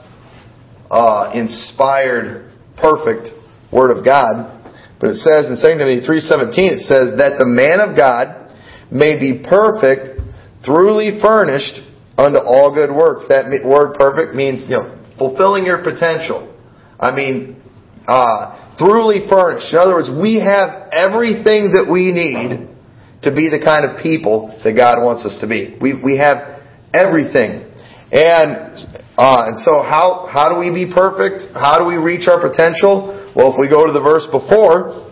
[0.94, 3.34] uh, inspired, perfect
[3.74, 4.62] Word of God.
[5.02, 8.54] But it says in 2 Timothy 3.17, it says, that the man of God
[8.94, 10.22] may be perfect,
[10.62, 11.82] thoroughly furnished
[12.18, 13.26] unto all good works.
[13.30, 16.54] That word perfect means, you know, fulfilling your potential.
[17.00, 17.62] I mean,
[18.08, 19.74] uh, thoroughly furnished.
[19.74, 22.70] In other words, we have everything that we need
[23.22, 25.78] to be the kind of people that God wants us to be.
[25.82, 26.62] We, we have
[26.94, 27.66] everything.
[28.14, 28.78] And,
[29.18, 31.52] uh, and so how, how do we be perfect?
[31.58, 33.14] How do we reach our potential?
[33.36, 35.10] Well, if we go to the verse before,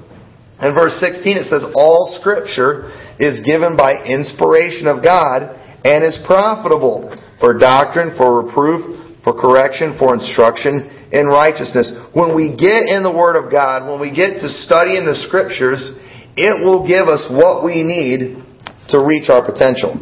[0.62, 2.88] in verse 16 it says, All scripture
[3.20, 9.95] is given by inspiration of God and is profitable for doctrine, for reproof, for correction,
[10.02, 11.93] for instruction in righteousness.
[12.13, 15.93] When we get in the Word of God, when we get to studying the scriptures,
[16.36, 18.41] it will give us what we need
[18.89, 19.98] to reach our potential.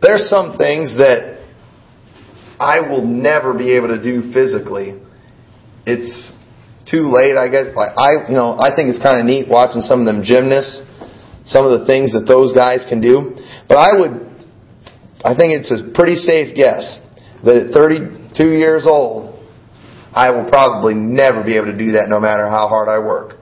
[0.00, 1.40] There's some things that
[2.60, 5.00] I will never be able to do physically.
[5.86, 6.32] It's
[6.86, 7.74] too late, I guess.
[7.74, 10.82] Like I, you know, I think it's kind of neat watching some of them gymnasts,
[11.44, 13.34] some of the things that those guys can do.
[13.68, 14.31] But I would,
[15.24, 16.98] I think it's a pretty safe guess
[17.44, 19.38] that at 32 years old,
[20.12, 23.38] I will probably never be able to do that, no matter how hard I work.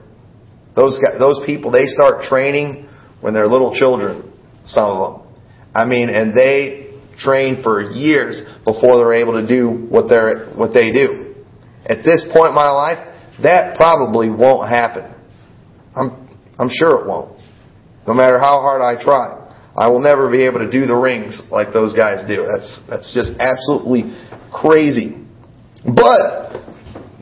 [0.77, 2.89] Those guys, those people, they start training
[3.21, 4.33] when they're little children.
[4.65, 5.45] Some of them.
[5.75, 10.73] I mean, and they train for years before they're able to do what they're what
[10.73, 11.35] they do.
[11.87, 12.99] At this point in my life,
[13.43, 15.15] that probably won't happen.
[15.97, 17.41] I'm, I'm sure it won't.
[18.07, 19.40] No matter how hard I try.
[19.81, 22.45] I will never be able to do the rings like those guys do.
[22.45, 24.13] That's, that's just absolutely
[24.53, 25.25] crazy.
[25.85, 26.61] But,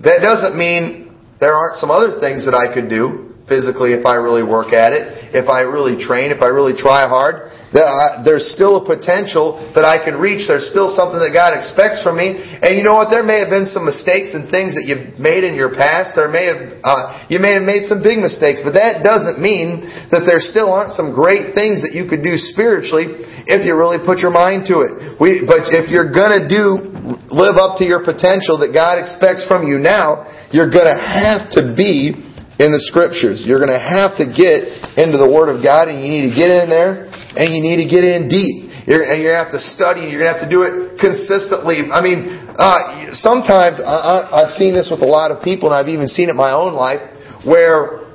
[0.03, 4.15] that doesn't mean there aren't some other things that I could do physically if I
[4.21, 8.81] really work at it, if I really train, if I really try hard there's still
[8.81, 10.49] a potential that I can reach.
[10.49, 12.41] There's still something that God expects from me.
[12.41, 13.13] And you know what?
[13.13, 16.17] There may have been some mistakes and things that you've made in your past.
[16.17, 19.85] There may have, uh, you may have made some big mistakes, but that doesn't mean
[20.09, 24.01] that there still aren't some great things that you could do spiritually if you really
[24.01, 25.21] put your mind to it.
[25.21, 29.69] We, but if you're gonna do, live up to your potential that God expects from
[29.69, 32.28] you now, you're gonna have to be
[32.59, 33.47] in the scriptures.
[33.47, 36.35] You're going to have to get into the Word of God and you need to
[36.35, 37.07] get in there
[37.39, 38.67] and you need to get in deep.
[38.91, 40.11] You're, and you're going to have to study.
[40.11, 41.87] You're going to have to do it consistently.
[41.93, 45.93] I mean, uh, sometimes I, I've seen this with a lot of people, and I've
[45.93, 46.99] even seen it in my own life,
[47.47, 48.11] where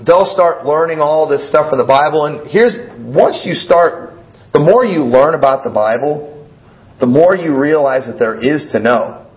[0.00, 2.24] they'll start learning all this stuff from the Bible.
[2.24, 4.16] And here's once you start,
[4.56, 6.48] the more you learn about the Bible,
[6.98, 9.28] the more you realize that there is to know.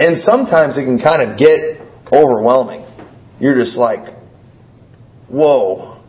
[0.00, 2.87] And sometimes it can kind of get overwhelming.
[3.40, 4.14] You're just like,
[5.30, 6.02] whoa,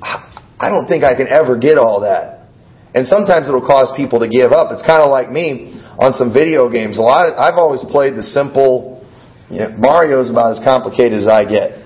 [0.00, 2.48] I don't think I can ever get all that.
[2.94, 4.70] And sometimes it'll cause people to give up.
[4.70, 6.98] It's kind of like me on some video games.
[6.98, 9.02] A lot of, I've always played the simple,
[9.50, 11.84] you know, Mario's about as complicated as I get.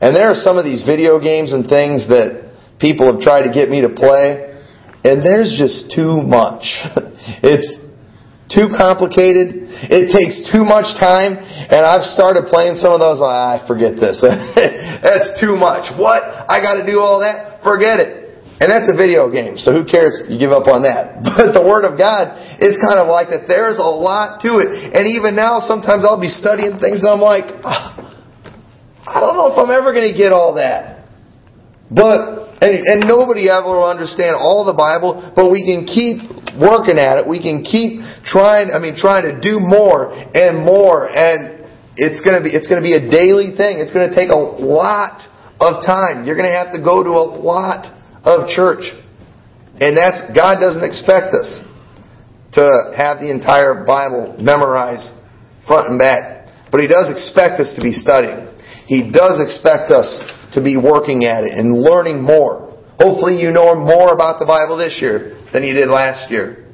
[0.00, 2.48] And there are some of these video games and things that
[2.80, 4.46] people have tried to get me to play,
[5.04, 6.62] and there's just too much.
[7.42, 7.87] it's
[8.48, 9.68] too complicated.
[9.92, 11.36] It takes too much time.
[11.36, 13.20] And I've started playing some of those.
[13.20, 14.20] I forget this.
[15.04, 15.92] That's too much.
[16.00, 16.24] What?
[16.24, 17.60] I got to do all that?
[17.62, 18.18] Forget it.
[18.58, 21.22] And that's a video game, so who cares you give up on that?
[21.38, 23.46] But the Word of God is kind of like that.
[23.46, 24.98] There's a lot to it.
[24.98, 27.86] And even now, sometimes I'll be studying things and I'm like, oh,
[29.06, 31.06] I don't know if I'm ever going to get all that.
[31.86, 36.18] But, and, and nobody ever will understand all the Bible, but we can keep
[36.58, 37.24] working at it.
[37.26, 41.06] We can keep trying, I mean, trying to do more and more.
[41.06, 41.64] And
[41.96, 43.78] it's going to be, it's going to be a daily thing.
[43.78, 45.24] It's going to take a lot
[45.62, 46.26] of time.
[46.26, 47.90] You're going to have to go to a lot
[48.26, 48.90] of church.
[49.80, 51.62] And that's, God doesn't expect us
[52.58, 55.14] to have the entire Bible memorized
[55.66, 56.50] front and back.
[56.70, 58.50] But He does expect us to be studying.
[58.86, 60.22] He does expect us
[60.54, 62.67] to be working at it and learning more.
[62.98, 66.66] Hopefully you know more about the Bible this year than you did last year.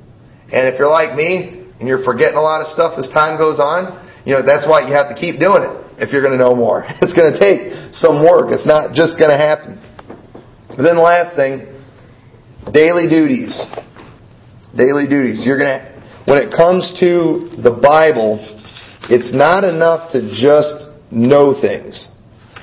[0.49, 3.61] And if you're like me and you're forgetting a lot of stuff as time goes
[3.61, 6.41] on, you know, that's why you have to keep doing it if you're going to
[6.41, 6.85] know more.
[7.05, 8.49] It's going to take some work.
[8.57, 9.77] It's not just going to happen.
[10.73, 11.69] But then the last thing,
[12.73, 13.53] daily duties.
[14.73, 15.45] Daily duties.
[15.47, 18.43] You're gonna, when it comes to the Bible,
[19.13, 22.09] it's not enough to just know things.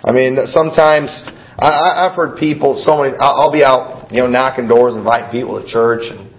[0.04, 1.14] I mean, sometimes
[1.62, 2.76] I, have heard people.
[2.76, 3.16] So many.
[3.20, 6.32] I'll be out, you know, knocking doors, inviting people to church, and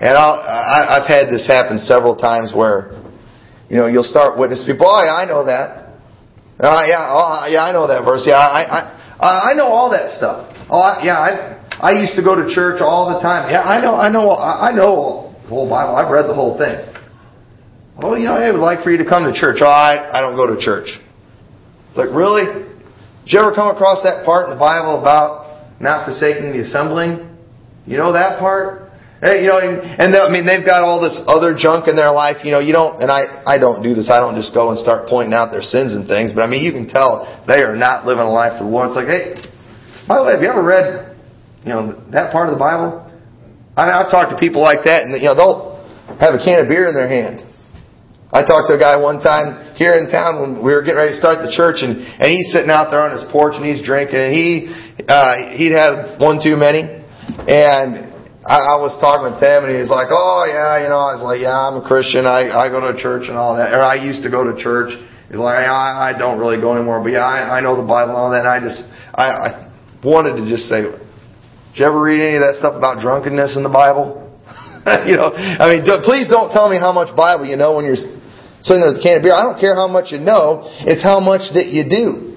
[0.00, 2.92] And I'll, I, I've had this happen several times where,
[3.70, 4.86] you know, you'll start witnessing people.
[4.88, 5.96] Oh, yeah, I know that.
[6.60, 8.24] Oh, yeah, oh, yeah, I know that verse.
[8.26, 10.50] Yeah, I, I, I know all that stuff.
[10.68, 13.50] Oh, yeah, I, I used to go to church all the time.
[13.50, 15.94] Yeah, I know, I know, I know the whole Bible.
[15.94, 16.74] I've read the whole thing.
[18.02, 19.58] Oh, you know, I would like for you to come to church.
[19.62, 20.88] Oh, I, I don't go to church.
[21.88, 22.66] It's like, really?
[23.24, 27.24] Did you ever come across that part in the Bible about not forsaking the assembling?
[27.86, 28.84] You know that part?
[29.24, 32.44] Hey, you know, and I mean, they've got all this other junk in their life.
[32.44, 34.12] You know, you don't, and I, I don't do this.
[34.12, 36.36] I don't just go and start pointing out their sins and things.
[36.36, 38.92] But I mean, you can tell they are not living a life for the Lord.
[38.92, 39.40] It's like, hey,
[40.04, 41.16] by the way, have you ever read,
[41.64, 43.00] you know, that part of the Bible?
[43.72, 45.80] I mean, I've talked to people like that, and you know, they'll
[46.20, 47.40] have a can of beer in their hand.
[48.34, 51.14] I talked to a guy one time here in town when we were getting ready
[51.14, 53.78] to start the church, and and he's sitting out there on his porch and he's
[53.78, 54.74] drinking, and he
[55.06, 58.10] uh, he'd had one too many, and
[58.42, 61.14] I, I was talking with him, and he was like, "Oh yeah, you know." I
[61.14, 62.26] was like, "Yeah, I'm a Christian.
[62.26, 64.90] I I go to church and all that, or I used to go to church."
[65.30, 68.18] He's like, "I I don't really go anymore, but yeah, I I know the Bible
[68.18, 68.82] and all that." And I just
[69.14, 69.48] I, I
[70.02, 73.62] wanted to just say, "Did you ever read any of that stuff about drunkenness in
[73.62, 74.26] the Bible?"
[75.06, 78.23] you know, I mean, please don't tell me how much Bible you know when you're
[78.64, 79.36] sitting with a can of beer.
[79.36, 82.34] I don't care how much you know; it's how much that you do.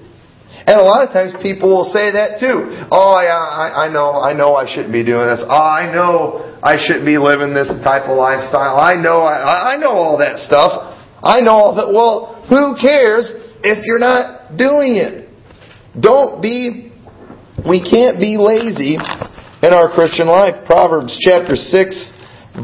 [0.68, 2.68] And a lot of times people will say that too.
[2.92, 5.40] Oh, yeah, I, I know, I know I shouldn't be doing this.
[5.40, 8.76] Oh, I know I shouldn't be living this type of lifestyle.
[8.76, 10.92] I know, I, I know all that stuff.
[11.24, 11.88] I know all that.
[11.88, 13.32] Well, who cares
[13.64, 15.32] if you're not doing it?
[15.96, 16.92] Don't be,
[17.64, 20.66] we can't be lazy in our Christian life.
[20.66, 22.12] Proverbs chapter 6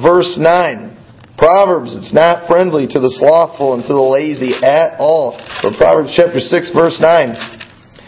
[0.05, 0.94] verse 9.
[1.37, 5.35] Proverbs, it's not friendly to the slothful and to the lazy at all.
[5.63, 7.35] But Proverbs chapter 6 verse 9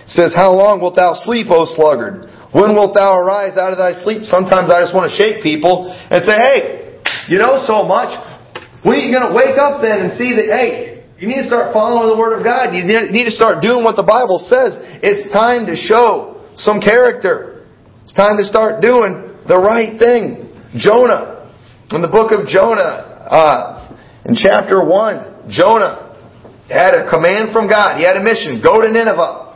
[0.06, 2.30] says, How long wilt thou sleep, O sluggard?
[2.54, 4.22] When wilt thou arise out of thy sleep?
[4.24, 6.86] Sometimes I just want to shake people and say, Hey,
[7.26, 8.14] you know so much.
[8.86, 11.48] When are you going to wake up then and see that, hey, you need to
[11.50, 12.70] start following the Word of God.
[12.70, 14.78] You need to start doing what the Bible says.
[15.02, 17.66] It's time to show some character.
[18.04, 20.54] It's time to start doing the right thing.
[20.76, 21.50] Jonah,
[21.90, 26.06] in the book of Jonah, uh, in chapter 1, Jonah
[26.68, 27.98] had a command from God.
[27.98, 28.60] He had a mission.
[28.62, 29.54] Go to Nineveh.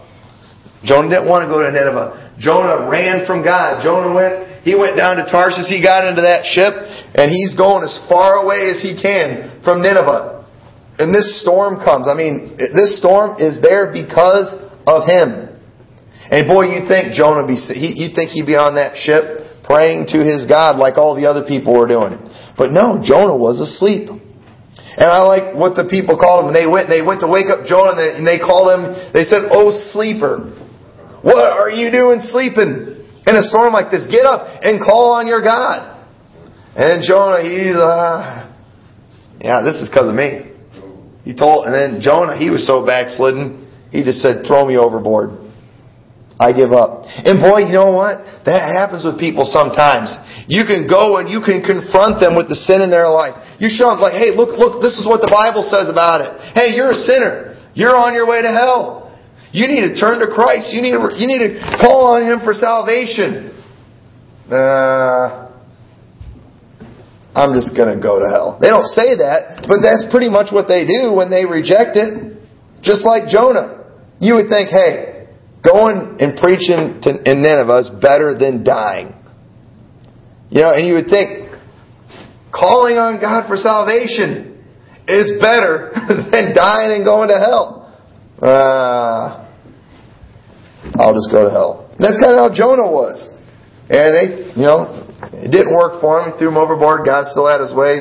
[0.84, 2.38] Jonah didn't want to go to Nineveh.
[2.38, 3.82] Jonah ran from God.
[3.84, 5.68] Jonah went, he went down to Tarshish.
[5.68, 6.72] He got into that ship
[7.14, 10.46] and he's going as far away as he can from Nineveh.
[10.98, 12.08] And this storm comes.
[12.08, 14.56] I mean, this storm is there because
[14.86, 15.48] of him.
[16.30, 20.22] And boy, you think Jonah be, you think he'd be on that ship praying to
[20.22, 22.16] his God like all the other people were doing.
[22.60, 24.12] But no, Jonah was asleep.
[24.12, 26.52] And I like what the people called him.
[26.52, 28.84] They went, they went to wake up Jonah and they, and they called him,
[29.16, 30.52] they said, Oh sleeper.
[31.24, 34.04] What are you doing sleeping in a storm like this?
[34.12, 36.04] Get up and call on your God.
[36.76, 38.52] And Jonah, he's, uh,
[39.40, 40.52] yeah, this is because of me.
[41.24, 45.39] He told, and then Jonah, he was so backslidden, he just said, throw me overboard.
[46.40, 47.04] I give up.
[47.04, 48.24] And boy, you know what?
[48.48, 50.16] That happens with people sometimes.
[50.48, 53.36] You can go and you can confront them with the sin in their life.
[53.60, 56.32] You show them like, hey, look, look, this is what the Bible says about it.
[56.56, 57.60] Hey, you're a sinner.
[57.76, 59.12] You're on your way to hell.
[59.52, 60.72] You need to turn to Christ.
[60.72, 63.52] You need to, you need to call on Him for salvation.
[64.48, 65.52] Uh,
[67.36, 68.56] I'm just going to go to hell.
[68.56, 72.40] They don't say that, but that's pretty much what they do when they reject it.
[72.80, 73.84] Just like Jonah.
[74.18, 75.09] You would think, hey,
[75.62, 79.14] going and preaching to, in Nineveh is better than dying.
[80.50, 81.52] You know, and you would think,
[82.52, 84.58] calling on God for salvation
[85.06, 85.92] is better
[86.32, 87.80] than dying and going to hell.
[88.42, 89.46] Uh,
[90.96, 91.90] I'll just go to hell.
[91.92, 93.28] And that's kind of how Jonah was.
[93.90, 96.32] And they, you know, it didn't work for him.
[96.32, 97.04] He threw him overboard.
[97.04, 98.00] God still had his way.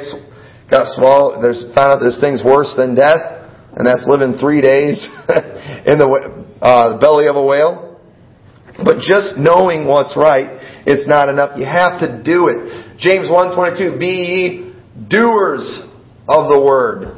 [0.69, 1.43] Got swallowed.
[1.43, 3.19] There's found out there's things worse than death,
[3.75, 5.09] and that's living three days
[5.85, 7.99] in the uh, belly of a whale.
[8.83, 11.59] But just knowing what's right, it's not enough.
[11.59, 12.97] You have to do it.
[12.97, 14.73] James 1.22, Be ye
[15.09, 15.81] doers
[16.27, 17.17] of the word,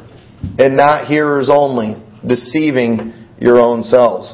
[0.57, 4.33] and not hearers only deceiving your own selves.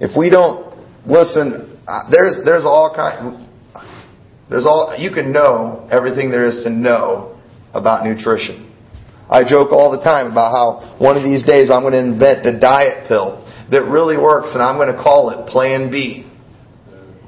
[0.00, 0.76] If we don't
[1.06, 3.48] listen, uh, there's there's all kind
[4.48, 7.40] there's all you can know everything there is to know
[7.74, 8.67] about nutrition.
[9.30, 12.48] I joke all the time about how one of these days I'm going to invent
[12.48, 16.24] a diet pill that really works and I'm going to call it Plan B.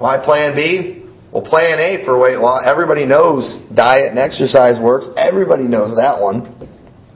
[0.00, 1.04] Why Plan B?
[1.28, 5.08] Well, Plan A for weight loss, everybody knows diet and exercise works.
[5.14, 6.48] Everybody knows that one.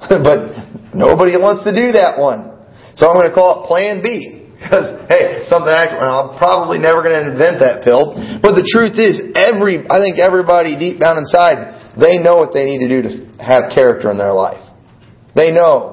[0.09, 2.53] but nobody wants to do that one.
[2.95, 4.45] So I'm going to call it Plan B.
[4.55, 8.15] Because, hey, something I'm probably never going to invent that pill.
[8.41, 12.65] But the truth is, every, I think everybody deep down inside they know what they
[12.65, 13.11] need to do to
[13.43, 14.64] have character in their life.
[15.35, 15.93] They know.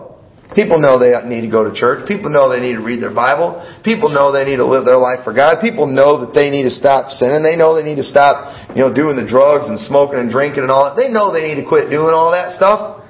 [0.53, 2.03] People know they need to go to church.
[2.07, 3.63] People know they need to read their Bible.
[3.83, 5.63] People know they need to live their life for God.
[5.63, 7.39] People know that they need to stop sinning.
[7.39, 10.67] They know they need to stop, you know, doing the drugs and smoking and drinking
[10.67, 10.99] and all that.
[10.99, 13.07] They know they need to quit doing all that stuff.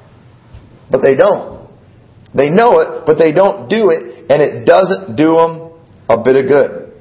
[0.92, 1.66] But they don't.
[2.34, 5.74] They know it, but they don't do it, and it doesn't do them
[6.08, 6.94] a bit of good.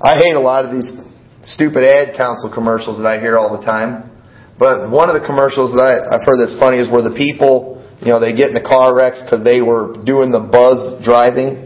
[0.00, 0.92] I hate a lot of these
[1.40, 4.10] stupid ad council commercials that I hear all the time.
[4.58, 7.75] But one of the commercials that I, I've heard that's funny is where the people,
[8.00, 11.64] you know, they get in the car wrecks because they were doing the buzz driving.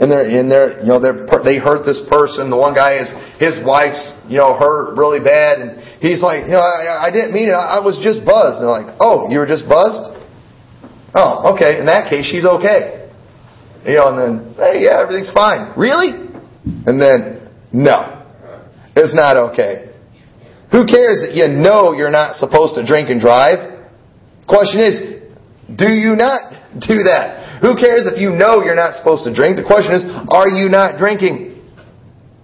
[0.00, 1.12] And they're in there, you know, they
[1.44, 2.48] they hurt this person.
[2.48, 6.56] The one guy is his wife's, you know, hurt really bad, and he's like, you
[6.56, 7.56] know, I, I didn't mean it.
[7.56, 8.64] I was just buzzed.
[8.64, 10.16] And they're like, oh, you were just buzzed?
[11.12, 11.76] Oh, okay.
[11.76, 13.12] In that case, she's okay.
[13.84, 15.76] You know, and then, hey, yeah, everything's fine.
[15.76, 16.32] Really?
[16.88, 18.24] And then, no,
[18.96, 19.92] it's not okay.
[20.72, 23.84] Who cares that you know you're not supposed to drink and drive?
[24.48, 25.19] Question is,
[25.76, 27.62] do you not do that?
[27.62, 29.60] Who cares if you know you're not supposed to drink?
[29.60, 30.02] The question is,
[30.32, 31.60] are you not drinking?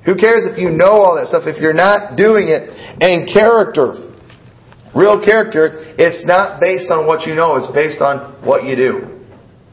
[0.05, 2.71] Who cares if you know all that stuff if you're not doing it?
[3.03, 4.15] And character,
[4.95, 9.19] real character, it's not based on what you know, it's based on what you do.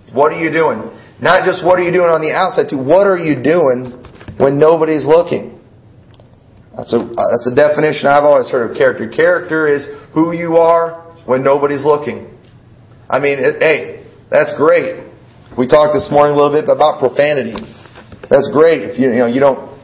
[0.10, 0.90] What are you doing?
[1.22, 3.94] Not just what are you doing on the outside, to what are you doing
[4.42, 5.62] when nobody's looking?
[6.76, 9.08] That's a, that's a definition I've always heard of character.
[9.08, 12.33] Character is who you are when nobody's looking.
[13.10, 15.10] I mean, it, hey, that's great.
[15.58, 17.54] We talked this morning a little bit about profanity.
[18.30, 18.82] That's great.
[18.82, 19.78] If you, you know, you don't,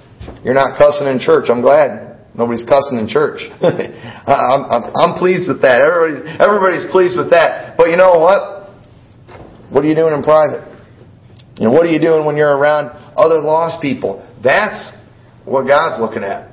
[0.44, 1.46] you're not cussing in church.
[1.50, 3.46] I'm glad nobody's cussing in church.
[3.62, 5.86] I'm, I'm, I'm pleased with that.
[5.86, 7.78] Everybody's, everybody's pleased with that.
[7.78, 8.74] But you know what?
[9.70, 10.66] What are you doing in private?
[11.58, 14.26] You know, what are you doing when you're around other lost people?
[14.42, 14.92] That's
[15.46, 16.50] what God's looking at.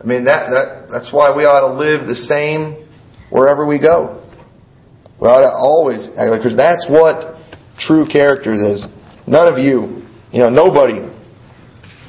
[0.00, 2.88] I mean, that, that, that's why we ought to live the same
[3.30, 4.21] wherever we go.
[5.22, 7.38] We ought to always, because that's what
[7.78, 8.90] true character is.
[9.22, 10.02] None of you,
[10.34, 10.98] you know, nobody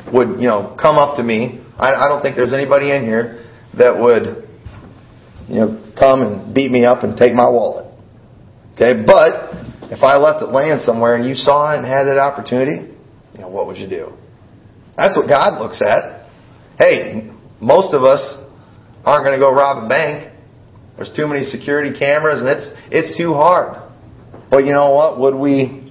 [0.09, 1.61] would, you know, come up to me.
[1.77, 3.45] I, I don't think there's anybody in here
[3.77, 4.49] that would,
[5.45, 7.85] you know, come and beat me up and take my wallet.
[8.73, 9.61] Okay, but
[9.93, 12.97] if I left it laying somewhere and you saw it and had that opportunity,
[13.35, 14.17] you know, what would you do?
[14.97, 16.31] That's what God looks at.
[16.79, 17.29] Hey,
[17.61, 18.41] most of us
[19.05, 20.32] aren't going to go rob a bank.
[20.95, 23.77] There's too many security cameras and it's it's too hard.
[24.49, 25.19] But you know what?
[25.19, 25.89] Would we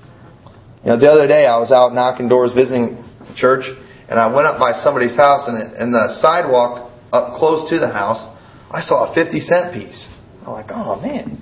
[0.84, 3.02] you know, the other day I was out knocking doors visiting
[3.36, 3.64] church
[4.08, 7.88] and I went up by somebody's house and and the sidewalk up close to the
[7.88, 8.24] house,
[8.70, 10.08] I saw a 50 cent piece.
[10.46, 11.38] I'm like, "Oh man."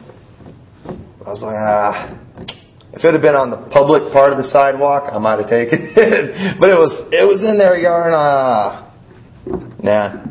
[1.25, 2.19] I was like, "Ah,
[2.93, 5.79] if it had been on the public part of the sidewalk, I might have taken
[5.97, 6.59] it.
[6.59, 8.13] but it was it was in there, yarn.
[8.15, 8.91] Ah,
[9.83, 10.27] Nah.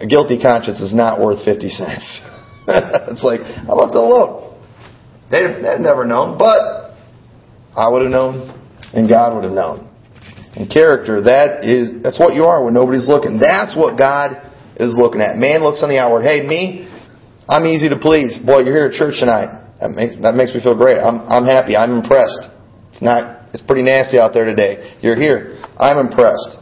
[0.00, 2.20] A guilty conscience is not worth 50 cents.
[2.68, 4.54] it's like, how about the look?
[5.30, 6.94] They'd, they'd never known, but
[7.76, 8.54] I would have known,
[8.94, 9.90] and God would have known.
[10.54, 13.38] And character, that is, that's what you are when nobody's looking.
[13.38, 14.42] That's what God
[14.76, 15.36] is looking at.
[15.36, 16.22] Man looks on the outward.
[16.22, 16.88] Hey, me,
[17.48, 18.38] I'm easy to please.
[18.38, 19.54] Boy, you're here at church tonight.
[19.80, 20.98] That makes, that makes me feel great.
[20.98, 21.76] I'm, I'm happy.
[21.76, 22.50] I'm impressed.
[22.90, 24.98] It's not, it's pretty nasty out there today.
[25.00, 25.62] You're here.
[25.78, 26.58] I'm impressed.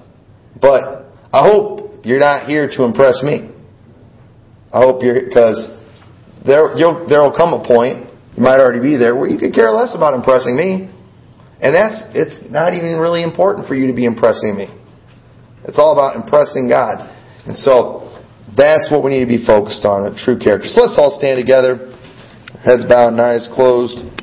[0.61, 3.51] But I hope you're not here to impress me.
[4.73, 5.67] I hope you're because
[6.47, 8.07] there there will come a point
[8.39, 10.87] you might already be there where you could care less about impressing me,
[11.59, 14.71] and that's it's not even really important for you to be impressing me.
[15.67, 17.03] It's all about impressing God,
[17.43, 18.23] and so
[18.55, 20.71] that's what we need to be focused on, a true character.
[20.71, 21.91] So let's all stand together,
[22.63, 24.07] heads bowed and eyes closed.